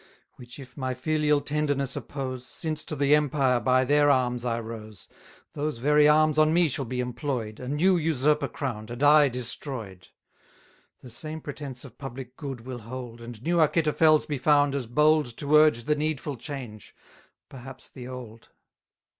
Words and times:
Which, 0.37 0.57
if 0.57 0.75
my 0.75 0.95
filial 0.95 1.41
tenderness 1.41 1.95
oppose, 1.95 2.41
150 2.47 2.47
Since 2.49 2.83
to 2.85 2.95
the 2.95 3.13
empire 3.13 3.59
by 3.59 3.85
their 3.85 4.09
arms 4.09 4.43
I 4.43 4.59
rose, 4.59 5.07
Those 5.53 5.77
very 5.77 6.07
arms 6.07 6.39
on 6.39 6.51
me 6.55 6.69
shall 6.69 6.85
be 6.85 6.99
employ'd, 6.99 7.59
A 7.59 7.67
new 7.67 7.97
usurper 7.97 8.47
crown'd, 8.47 8.89
and 8.89 9.03
I 9.03 9.29
destroy'd: 9.29 10.07
The 11.01 11.11
same 11.11 11.39
pretence 11.39 11.85
of 11.85 11.99
public 11.99 12.35
good 12.35 12.61
will 12.61 12.79
hold, 12.79 13.21
And 13.21 13.43
new 13.43 13.57
Achitophels 13.61 14.25
be 14.27 14.39
found 14.39 14.73
as 14.73 14.87
bold 14.87 15.27
To 15.37 15.53
urge 15.55 15.83
the 15.83 15.93
needful 15.93 16.35
change 16.35 16.95
perhaps 17.47 17.87
the 17.87 18.07
old. 18.07 18.49